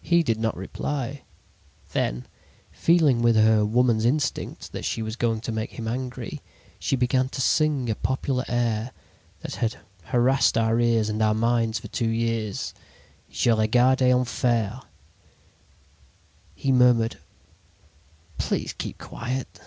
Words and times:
"He 0.00 0.22
did 0.22 0.38
not 0.38 0.56
reply. 0.56 1.22
Then, 1.92 2.28
feeling 2.70 3.20
with 3.20 3.34
her 3.34 3.64
woman's 3.66 4.04
instinct 4.04 4.70
that 4.70 4.84
she 4.84 5.02
was 5.02 5.16
going 5.16 5.40
to 5.40 5.50
make 5.50 5.72
him 5.72 5.88
angry, 5.88 6.40
she 6.78 6.94
began 6.94 7.28
to 7.30 7.40
sing 7.40 7.90
a 7.90 7.96
popular 7.96 8.44
air 8.46 8.92
that 9.40 9.56
had 9.56 9.78
harassed 10.04 10.56
our 10.56 10.78
ears 10.78 11.08
and 11.08 11.20
our 11.20 11.34
minds 11.34 11.80
for 11.80 11.88
two 11.88 12.10
years: 12.10 12.72
"'Je 13.28 13.50
regardais 13.50 14.12
en 14.14 14.24
fair.' 14.24 14.82
"He 16.54 16.70
murmured: 16.70 17.18
"'Please 18.38 18.72
keep 18.72 18.98
quiet.' 18.98 19.58